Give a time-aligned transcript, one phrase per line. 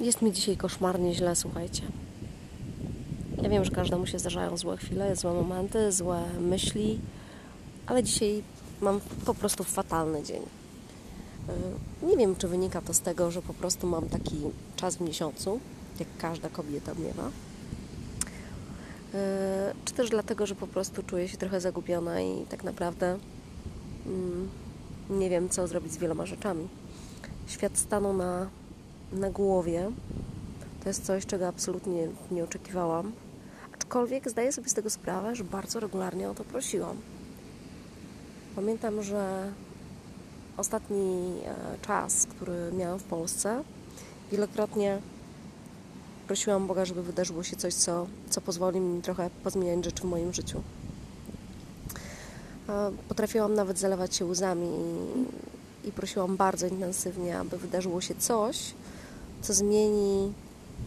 [0.00, 1.82] Jest mi dzisiaj koszmarnie źle, słuchajcie.
[3.42, 7.00] Ja wiem, że każdemu się zdarzają złe chwile, złe momenty, złe myśli,
[7.86, 8.42] ale dzisiaj
[8.80, 10.42] mam po prostu fatalny dzień.
[12.02, 14.36] Y, nie wiem, czy wynika to z tego, że po prostu mam taki
[14.76, 15.60] czas w miesiącu,
[15.98, 17.32] jak każda kobieta miewa, y,
[19.84, 23.18] czy też dlatego, że po prostu czuję się trochę zagubiona i tak naprawdę
[24.06, 24.48] mm,
[25.10, 26.68] nie wiem, co zrobić z wieloma rzeczami.
[27.46, 28.48] Świat stanął na
[29.12, 29.90] na głowie.
[30.82, 33.12] To jest coś, czego absolutnie nie oczekiwałam.
[33.74, 36.96] Aczkolwiek zdaję sobie z tego sprawę, że bardzo regularnie o to prosiłam.
[38.56, 39.52] Pamiętam, że
[40.56, 43.62] ostatni e, czas, który miałam w Polsce,
[44.32, 44.98] wielokrotnie
[46.26, 50.32] prosiłam Boga, żeby wydarzyło się coś, co, co pozwoli mi trochę pozmieniać rzeczy w moim
[50.32, 50.62] życiu.
[52.68, 54.68] E, potrafiłam nawet zalewać się łzami
[55.84, 58.74] i, i prosiłam bardzo intensywnie, aby wydarzyło się coś,
[59.42, 60.32] co zmieni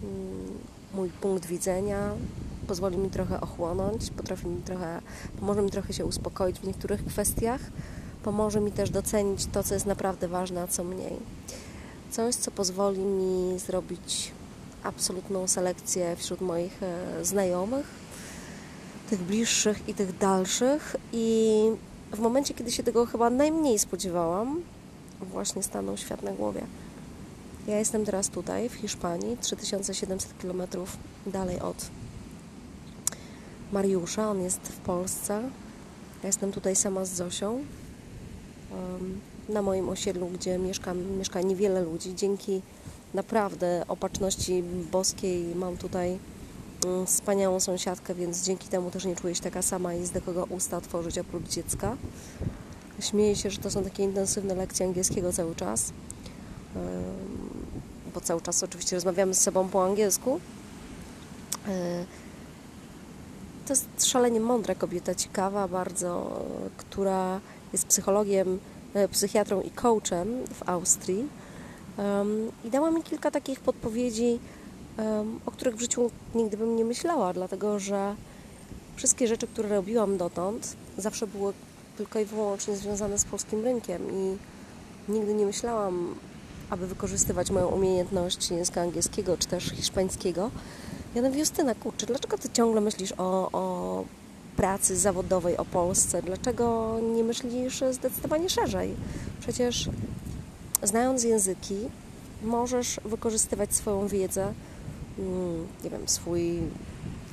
[0.03, 0.57] mm,
[0.93, 2.11] mój punkt widzenia,
[2.67, 5.01] pozwoli mi trochę ochłonąć, potrafi mi trochę,
[5.39, 7.61] pomoże mi trochę się uspokoić w niektórych kwestiach,
[8.23, 11.13] pomoże mi też docenić to, co jest naprawdę ważne, a co mniej.
[12.11, 14.31] Coś, co pozwoli mi zrobić
[14.83, 17.85] absolutną selekcję wśród moich e, znajomych,
[19.09, 21.61] tych bliższych i tych dalszych i
[22.11, 24.61] w momencie, kiedy się tego chyba najmniej spodziewałam,
[25.21, 26.61] właśnie stanął świat na głowie.
[27.67, 30.63] Ja jestem teraz tutaj, w Hiszpanii, 3700 km
[31.25, 31.89] dalej od
[33.71, 34.29] Mariusza.
[34.29, 35.33] On jest w Polsce.
[36.23, 37.63] Ja jestem tutaj sama z Zosią.
[39.49, 42.15] Na moim osiedlu, gdzie mieszka, mieszka niewiele ludzi.
[42.15, 42.61] Dzięki
[43.13, 46.17] naprawdę opatrzności boskiej mam tutaj
[46.85, 50.21] mm, wspaniałą sąsiadkę, więc dzięki temu też nie czuję się taka sama i jest do
[50.21, 51.97] kogo usta otworzyć oprócz dziecka.
[52.99, 55.93] Śmieję się, że to są takie intensywne lekcje angielskiego cały czas
[58.13, 60.39] bo cały czas oczywiście rozmawiamy z sobą po angielsku.
[61.67, 62.05] E,
[63.65, 66.39] to jest szalenie mądra kobieta, ciekawa bardzo,
[66.77, 67.39] która
[67.73, 68.59] jest psychologiem,
[68.93, 71.27] e, psychiatrą i coachem w Austrii.
[72.65, 74.39] I dała mi kilka takich podpowiedzi,
[75.45, 78.15] o których w życiu nigdy bym nie myślała, dlatego że
[78.95, 81.53] wszystkie rzeczy, które robiłam dotąd, zawsze były
[81.97, 84.37] tylko i wyłącznie związane z polskim rynkiem i
[85.11, 86.15] nigdy nie myślałam
[86.71, 90.51] aby wykorzystywać moją umiejętność języka angielskiego czy też hiszpańskiego.
[91.15, 94.03] Ja mówię, Justyna, kurczę, dlaczego ty ciągle myślisz o, o
[94.57, 96.21] pracy zawodowej, o Polsce?
[96.21, 98.95] Dlaczego nie myślisz zdecydowanie szerzej?
[99.39, 99.89] Przecież
[100.83, 101.75] znając języki,
[102.43, 104.53] możesz wykorzystywać swoją wiedzę,
[105.19, 106.59] mm, nie wiem, swój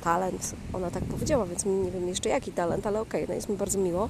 [0.03, 0.55] talent.
[0.73, 3.57] Ona tak powiedziała, więc nie wiem jeszcze jaki talent, ale okej, okay, no jest mi
[3.57, 4.09] bardzo miło.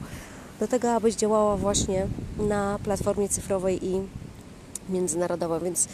[0.60, 2.08] Do tego, abyś działała właśnie
[2.38, 4.02] na platformie cyfrowej i
[4.90, 5.88] międzynarodowa, więc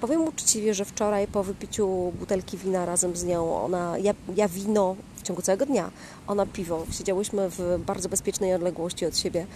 [0.00, 4.96] powiem uczciwie, że wczoraj po wypiciu butelki wina razem z nią, ona, ja, ja wino
[5.16, 5.90] w ciągu całego dnia,
[6.26, 6.86] ona piwo.
[6.90, 9.46] Siedziałyśmy w bardzo bezpiecznej odległości od siebie,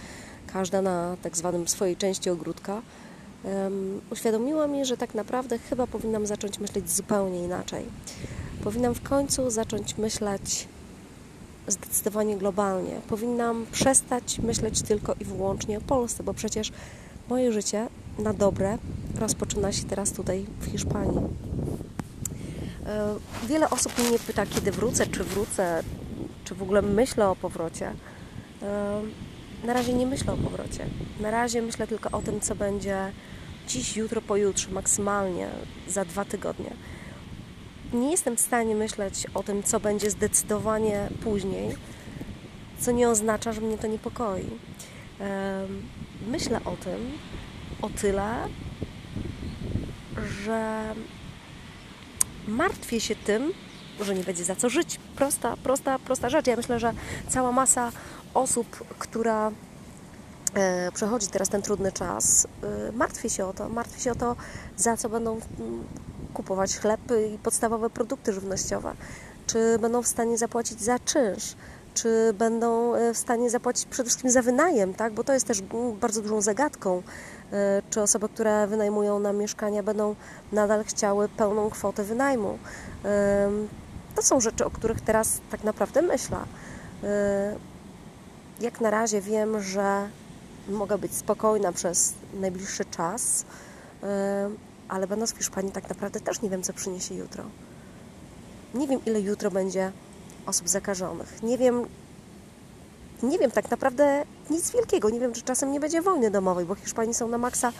[0.53, 2.81] każda na tak zwanym swojej części ogródka.
[3.43, 7.85] Um, uświadomiła mi, że tak naprawdę chyba powinnam zacząć myśleć zupełnie inaczej.
[8.63, 10.67] Powinnam w końcu zacząć myśleć
[11.67, 13.01] zdecydowanie globalnie.
[13.07, 16.71] Powinnam przestać myśleć tylko i wyłącznie o Polsce, bo przecież
[17.29, 17.87] moje życie
[18.19, 18.77] na dobre
[19.19, 21.19] rozpoczyna się teraz tutaj w Hiszpanii.
[22.85, 23.15] E,
[23.47, 25.83] wiele osób mnie pyta, kiedy wrócę, czy wrócę,
[26.43, 27.93] czy w ogóle myślę o powrocie.
[28.61, 29.01] E,
[29.63, 30.85] na razie nie myślę o powrocie.
[31.19, 33.11] Na razie myślę tylko o tym, co będzie
[33.67, 35.47] dziś, jutro, pojutrze, maksymalnie
[35.87, 36.71] za dwa tygodnie.
[37.93, 41.75] Nie jestem w stanie myśleć o tym, co będzie zdecydowanie później,
[42.79, 44.45] co nie oznacza, że mnie to niepokoi.
[45.19, 45.65] E,
[46.27, 47.11] myślę o tym,
[47.85, 48.47] o tyle,
[50.43, 50.93] że
[52.47, 53.53] martwię się tym,
[53.99, 54.99] że nie będzie za co żyć.
[55.15, 56.47] Prosta, prosta, prosta rzecz.
[56.47, 56.93] Ja myślę, że
[57.29, 57.91] cała masa
[58.33, 58.67] osób,
[58.99, 59.51] która
[60.53, 63.69] e, przechodzi teraz ten trudny czas, e, martwi się o to.
[63.69, 64.35] Martwi się o to,
[64.77, 65.83] za co będą mm,
[66.33, 67.01] kupować chleb
[67.33, 68.93] i podstawowe produkty żywnościowe.
[69.47, 71.55] Czy będą w stanie zapłacić za czynsz
[71.95, 75.13] czy będą e, w stanie zapłacić przede wszystkim za wynajem, tak?
[75.13, 75.61] bo to jest też
[76.01, 77.03] bardzo dużą zagadką,
[77.51, 80.15] e, czy osoby, które wynajmują nam mieszkania, będą
[80.51, 82.57] nadal chciały pełną kwotę wynajmu.
[84.15, 86.37] To są rzeczy, o których teraz tak naprawdę myślę.
[87.03, 87.55] E,
[88.61, 90.09] jak na razie wiem, że
[90.69, 93.45] mogę być spokojna przez najbliższy czas,
[94.87, 97.43] ale będąc w Hiszpanii, tak naprawdę też nie wiem, co przyniesie jutro.
[98.73, 99.91] Nie wiem, ile jutro będzie
[100.45, 101.43] osób zakażonych.
[101.43, 101.85] Nie wiem,
[103.23, 105.09] nie wiem tak naprawdę nic wielkiego.
[105.09, 107.71] Nie wiem, czy czasem nie będzie wojny domowej, bo Hiszpanie są na maksa,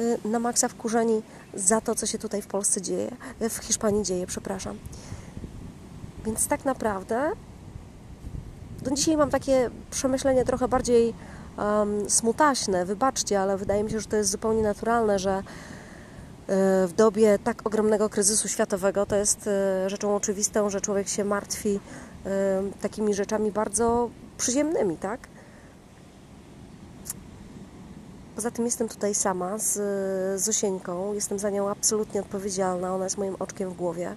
[0.00, 1.22] y, na maksa wkurzeni
[1.54, 3.10] za to, co się tutaj w Polsce dzieje,
[3.40, 4.78] w Hiszpanii dzieje, przepraszam.
[6.24, 7.32] Więc tak naprawdę
[8.84, 11.14] no dzisiaj mam takie przemyślenie trochę bardziej
[11.58, 15.42] um, smutaśne, wybaczcie, ale wydaje mi się, że to jest zupełnie naturalne, że
[16.48, 21.80] w dobie tak ogromnego kryzysu światowego to jest e, rzeczą oczywistą, że człowiek się martwi
[22.26, 25.20] e, takimi rzeczami bardzo przyziemnymi, tak?
[28.36, 29.80] Poza tym jestem tutaj sama z
[30.40, 34.14] Zosieńką, jestem za nią absolutnie odpowiedzialna, ona jest moim oczkiem w głowie.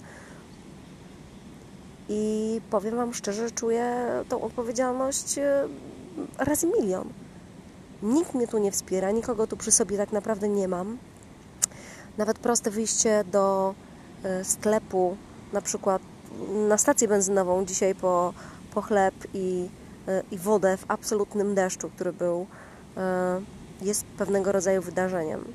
[2.10, 5.36] I powiem Wam szczerze, czuję tą odpowiedzialność
[6.38, 7.10] razy milion.
[8.04, 10.98] Nikt mnie tu nie wspiera, nikogo tu przy sobie tak naprawdę nie mam.
[12.18, 13.76] Nawet proste wyjście do
[14.24, 15.18] e, sklepu,
[15.54, 16.02] na przykład
[16.68, 18.34] na stację benzynową dzisiaj po,
[18.74, 19.70] po chleb i,
[20.08, 22.48] e, i wodę w absolutnym deszczu, który był,
[22.98, 23.42] e,
[23.82, 25.46] jest pewnego rodzaju wydarzeniem.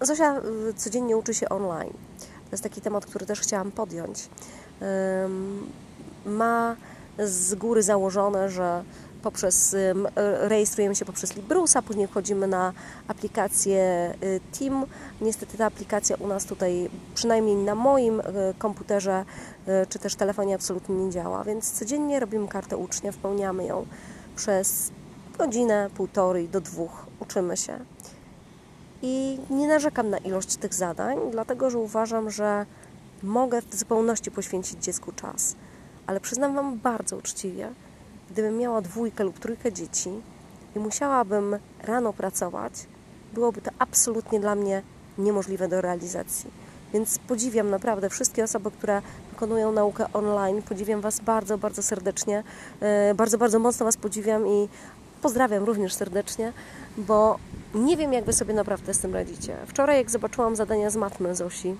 [0.00, 0.40] Zosia
[0.76, 1.92] codziennie uczy się online.
[2.20, 4.28] To jest taki temat, który też chciałam podjąć.
[6.26, 6.76] Ma
[7.18, 8.84] z góry założone, że
[9.22, 9.76] poprzez,
[10.40, 12.72] rejestrujemy się poprzez Librusa, później wchodzimy na
[13.08, 14.86] aplikację y, Team.
[15.20, 18.24] Niestety ta aplikacja u nas tutaj, przynajmniej na moim y,
[18.58, 19.24] komputerze
[19.68, 23.86] y, czy też telefonie absolutnie nie działa, więc codziennie robimy kartę ucznia, wpełniamy ją
[24.36, 24.90] przez
[25.38, 27.78] godzinę, półtorej do dwóch, uczymy się.
[29.02, 32.66] I nie narzekam na ilość tych zadań, dlatego że uważam, że
[33.22, 35.56] mogę w zupełności poświęcić dziecku czas.
[36.06, 37.70] Ale przyznam Wam bardzo uczciwie,
[38.30, 40.10] gdybym miała dwójkę lub trójkę dzieci
[40.76, 42.72] i musiałabym rano pracować,
[43.34, 44.82] byłoby to absolutnie dla mnie
[45.18, 46.50] niemożliwe do realizacji.
[46.92, 50.62] Więc podziwiam naprawdę wszystkie osoby, które wykonują naukę online.
[50.62, 52.42] Podziwiam Was bardzo, bardzo serdecznie.
[52.80, 54.68] E, bardzo, bardzo mocno Was podziwiam i
[55.22, 56.52] pozdrawiam również serdecznie,
[56.96, 57.38] bo
[57.74, 59.56] nie wiem, jak Wy sobie naprawdę z tym radzicie.
[59.66, 61.76] Wczoraj, jak zobaczyłam zadania z matmy Zosi,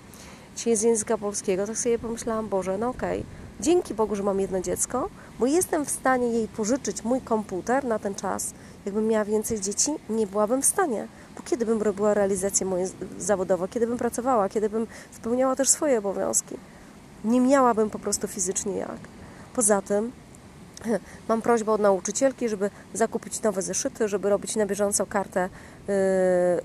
[0.56, 4.40] dzisiaj z języka polskiego, tak sobie pomyślałam, Boże, no okej, okay Dzięki Bogu, że mam
[4.40, 5.08] jedno dziecko,
[5.38, 8.54] bo jestem w stanie jej pożyczyć mój komputer na ten czas.
[8.84, 11.08] Jakbym miała więcej dzieci, nie byłabym w stanie.
[11.36, 12.88] Bo kiedy bym robiła realizację moje
[13.18, 16.56] zawodowo, kiedy bym pracowała, kiedy bym spełniała też swoje obowiązki.
[17.24, 18.98] Nie miałabym po prostu fizycznie jak.
[19.54, 20.12] Poza tym
[21.28, 25.48] mam prośbę od nauczycielki, żeby zakupić nowe zeszyty, żeby robić na bieżąco kartę,
[25.88, 25.94] yy,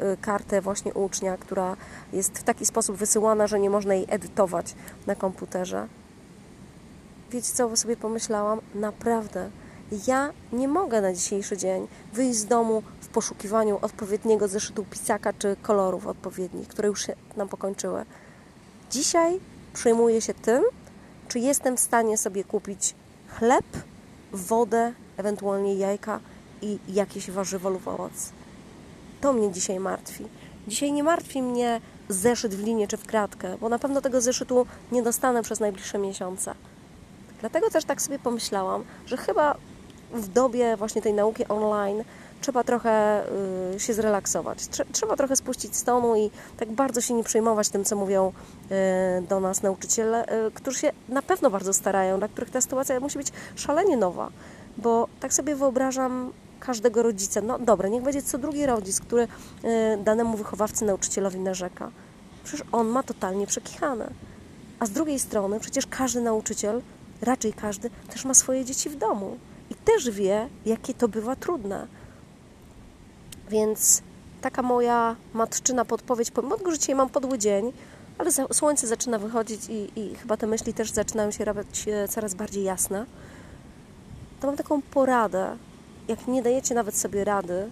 [0.10, 1.76] yy, kartę właśnie ucznia, która
[2.14, 4.76] jest w taki sposób wysyłana, że nie można jej edytować
[5.08, 5.88] na komputerze
[7.34, 8.62] wiecie co sobie pomyślałam?
[8.76, 9.50] Naprawdę,
[10.08, 15.56] ja nie mogę na dzisiejszy dzień wyjść z domu w poszukiwaniu odpowiedniego zeszytu pisaka czy
[15.62, 18.06] kolorów odpowiednich, które już się nam pokończyły.
[18.92, 19.40] Dzisiaj
[19.74, 20.64] przejmuję się tym,
[21.28, 22.96] czy jestem w stanie sobie kupić
[23.28, 23.66] chleb,
[24.32, 26.20] wodę, ewentualnie jajka
[26.62, 28.32] i jakieś warzywo lub owoc.
[29.22, 30.26] To mnie dzisiaj martwi.
[30.68, 34.66] Dzisiaj nie martwi mnie zeszyt w linię czy w kratkę, bo na pewno tego zeszytu
[34.92, 36.56] nie dostanę przez najbliższe miesiące.
[37.44, 39.56] Dlatego też tak sobie pomyślałam, że chyba
[40.14, 42.04] w dobie właśnie tej nauki online
[42.42, 43.24] trzeba trochę
[43.76, 44.60] y, się zrelaksować.
[44.92, 48.34] Trzeba trochę spuścić z tonu i tak bardzo się nie przejmować tym, co mówią
[49.22, 53.00] y, do nas nauczyciele, y, którzy się na pewno bardzo starają, dla których ta sytuacja
[53.00, 54.30] musi być szalenie nowa.
[54.78, 57.42] Bo tak sobie wyobrażam każdego rodzica.
[57.42, 59.28] No dobra, niech będzie co drugi rodzic, który
[60.04, 61.92] danemu wychowawcy, nauczycielowi narzeka.
[62.44, 64.10] Przecież on ma totalnie przekichane.
[64.80, 66.82] A z drugiej strony przecież każdy nauczyciel
[67.24, 69.38] raczej każdy też ma swoje dzieci w domu
[69.70, 71.88] i też wie, jakie to bywa trudne.
[73.50, 74.02] Więc
[74.42, 77.74] taka moja matczyna podpowiedź, pomimo tego, że dzisiaj mam podły dzień,
[78.18, 82.34] ale słońce zaczyna wychodzić i, i chyba te myśli też zaczynają się robić e, coraz
[82.34, 83.06] bardziej jasne,
[84.40, 85.58] to mam taką poradę.
[86.08, 87.70] Jak nie dajecie nawet sobie rady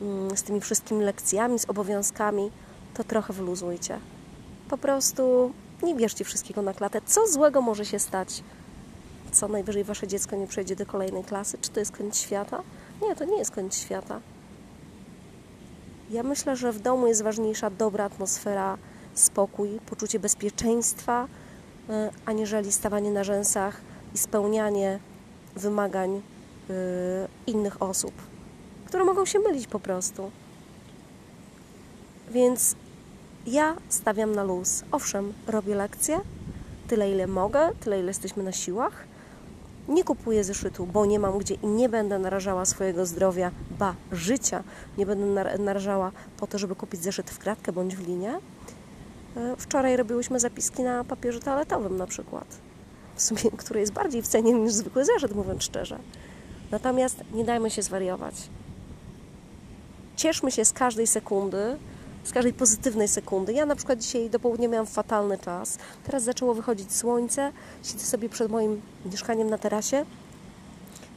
[0.00, 2.50] mm, z tymi wszystkimi lekcjami, z obowiązkami,
[2.94, 3.98] to trochę wyluzujcie.
[4.68, 5.52] Po prostu
[5.82, 7.00] nie bierzcie wszystkiego na klatę.
[7.06, 8.42] Co złego może się stać?
[9.30, 11.58] Co najwyżej wasze dziecko nie przejdzie do kolejnej klasy?
[11.60, 12.62] Czy to jest koniec świata?
[13.02, 14.20] Nie, to nie jest koniec świata.
[16.10, 18.78] Ja myślę, że w domu jest ważniejsza dobra atmosfera,
[19.14, 21.92] spokój, poczucie bezpieczeństwa, y,
[22.26, 23.80] aniżeli stawanie na rzęsach
[24.14, 24.98] i spełnianie
[25.56, 26.22] wymagań y,
[27.46, 28.12] innych osób,
[28.86, 30.30] które mogą się mylić po prostu.
[32.30, 32.76] Więc
[33.46, 34.84] ja stawiam na luz.
[34.92, 36.20] Owszem, robię lekcje,
[36.88, 39.09] tyle ile mogę, tyle ile jesteśmy na siłach,
[39.88, 44.62] nie kupuję zeszytu, bo nie mam gdzie i nie będę narażała swojego zdrowia, ba, życia,
[44.98, 48.38] nie będę narażała po to, żeby kupić zeszyt w kratkę bądź w linię.
[49.36, 52.46] E, wczoraj robiłyśmy zapiski na papierze toaletowym na przykład,
[53.14, 55.98] w sumie, który jest bardziej w cenie niż zwykły zeszyt, mówiąc szczerze.
[56.70, 58.34] Natomiast nie dajmy się zwariować.
[60.16, 61.76] Cieszmy się z każdej sekundy,
[62.24, 63.52] z każdej pozytywnej sekundy.
[63.52, 65.78] Ja na przykład dzisiaj do południa miałam fatalny czas.
[66.04, 67.52] Teraz zaczęło wychodzić słońce.
[67.82, 70.04] Siedzę sobie przed moim mieszkaniem na tarasie.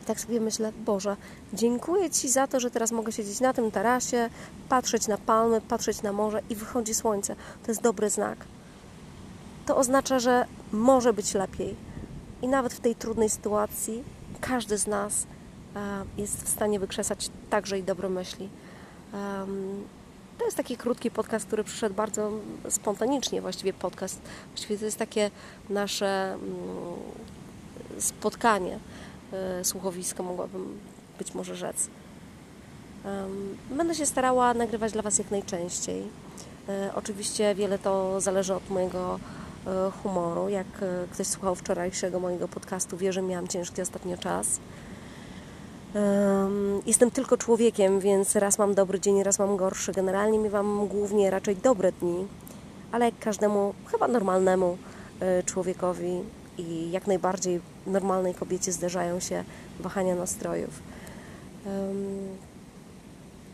[0.04, 1.16] I tak sobie myślę, Boże,
[1.54, 4.30] dziękuję Ci za to, że teraz mogę siedzieć na tym tarasie,
[4.70, 7.36] patrzeć na palmy, patrzeć na morze i wychodzi słońce.
[7.64, 8.38] To jest dobry znak.
[9.66, 11.76] To oznacza, że może być lepiej.
[12.42, 14.04] I nawet w tej trudnej sytuacji
[14.42, 15.28] każdy z nas
[15.76, 15.80] e,
[16.18, 18.50] jest w stanie wykrzesać także i dobre myśli.
[20.44, 22.32] To jest taki krótki podcast, który przyszedł bardzo
[22.70, 24.22] spontanicznie, właściwie podcast.
[24.48, 25.32] Właściwie to jest takie
[25.70, 26.44] nasze mm,
[28.00, 28.80] spotkanie,
[29.34, 30.80] e, słuchowisko, mogłabym
[31.20, 31.88] być może rzec.
[33.70, 36.04] Będę się starała nagrywać dla Was jak najczęściej.
[36.70, 39.20] E, Oczywiście wiele to zależy od mojego
[39.68, 40.50] e, humoru.
[40.50, 44.60] Jak e, ktoś słuchał wczorajszego mojego podcastu, wie, że miałam ciężki ostatnio czas.
[45.96, 49.92] Em, Jestem tylko człowiekiem, więc raz mam dobry dzień, raz mam gorszy.
[49.92, 52.28] Generalnie miewam głównie raczej dobre dni,
[52.92, 54.78] ale jak każdemu chyba normalnemu
[55.20, 56.22] e, człowiekowi
[56.58, 59.44] i jak najbardziej normalnej kobiecie zdarzają się
[59.80, 60.80] wahania nastrojów.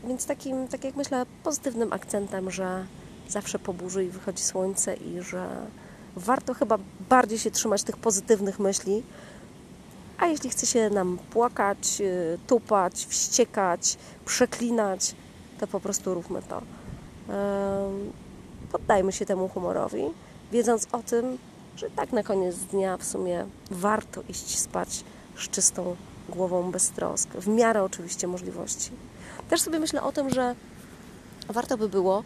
[0.07, 2.85] Więc takim, tak jak myślę, pozytywnym akcentem, że
[3.29, 5.47] zawsze po burzy i wychodzi słońce i że
[6.15, 6.77] warto chyba
[7.09, 9.03] bardziej się trzymać tych pozytywnych myśli,
[10.19, 15.15] a jeśli chce się nam płakać, y, tupać, wściekać, przeklinać,
[15.59, 16.61] to po prostu róbmy to.
[18.71, 20.03] Poddajmy się temu humorowi,
[20.51, 21.37] wiedząc o tym,
[21.75, 25.03] że tak na koniec dnia w sumie warto iść spać
[25.37, 25.95] z czystą
[26.29, 28.91] głową, bez trosk, w miarę oczywiście możliwości.
[29.49, 30.55] Też sobie myślę o tym, że
[31.47, 32.23] warto by było y,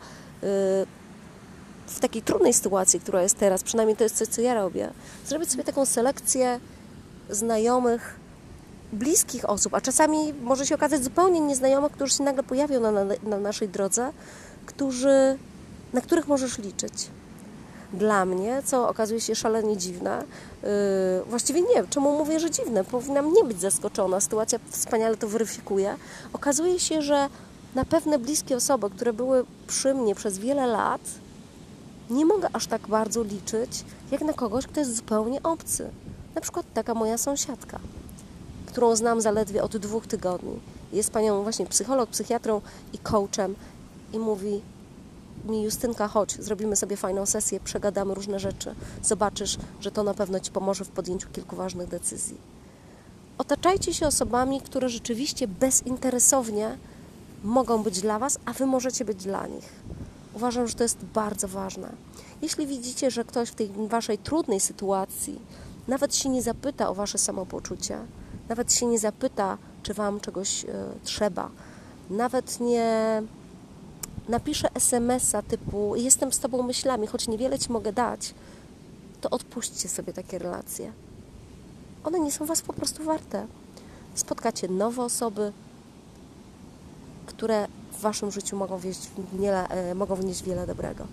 [1.88, 4.92] w takiej trudnej sytuacji, która jest teraz, przynajmniej to jest coś, co ja robię,
[5.26, 6.60] zrobić sobie taką selekcję
[7.30, 8.15] znajomych,
[8.94, 13.03] bliskich osób, a czasami może się okazać zupełnie nieznajomych, którzy się nagle pojawią na, na,
[13.24, 14.12] na naszej drodze,
[14.65, 15.38] którzy,
[15.94, 16.94] na których możesz liczyć.
[17.94, 20.24] Dla mnie, co okazuje się szalenie dziwne,
[20.63, 20.70] yy,
[21.30, 25.96] właściwie nie, czemu mówię, że dziwne, powinnam nie być zaskoczona, sytuacja wspaniale to weryfikuje.
[26.34, 27.30] Okazuje się, że
[27.75, 31.01] na pewne bliskie osoby, które były przy mnie przez wiele lat,
[32.10, 35.89] nie mogę aż tak bardzo liczyć, jak na kogoś, kto jest zupełnie obcy.
[36.36, 37.80] Na przykład taka moja sąsiadka,
[38.66, 40.60] którą znam zaledwie od dwóch tygodni.
[40.94, 42.62] Jest panią właśnie psycholog, psychiatrą
[42.94, 43.56] i coachem
[44.13, 44.62] i mówi
[45.46, 48.75] mi Justynka, chodź, zrobimy sobie fajną sesję, przegadamy różne rzeczy.
[49.04, 52.38] Zobaczysz, że to na pewno Ci pomoże w podjęciu kilku ważnych decyzji.
[53.38, 56.78] Otaczajcie się osobami, które rzeczywiście bezinteresownie
[57.44, 59.70] mogą być dla Was, a Wy możecie być dla nich.
[60.34, 61.90] Uważam, że to jest bardzo ważne.
[62.42, 65.40] Jeśli widzicie, że ktoś w tej Waszej trudnej sytuacji
[65.88, 67.98] nawet się nie zapyta o Wasze samopoczucie,
[68.50, 70.68] nawet się nie zapyta, czy Wam czegoś e,
[71.04, 71.50] trzeba,
[72.10, 73.22] nawet nie
[74.30, 78.34] napisze SMS-a typu jestem z Tobą myślami, choć niewiele Ci mogę dać,
[79.22, 80.92] to odpuśćcie sobie takie relacje.
[82.04, 83.48] One nie są Was po prostu warte.
[84.16, 85.52] Spotkacie nowe osoby,
[87.25, 91.08] które w Waszym życiu mogą, wieść wiele, e, mogą wnieść wiele dobrego.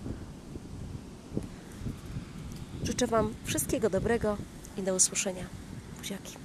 [2.83, 4.37] Życzę Wam wszystkiego dobrego
[4.77, 5.45] i do usłyszenia.
[5.97, 6.40] Buziaki.